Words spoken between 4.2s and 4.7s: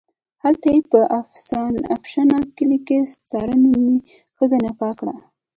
ښځه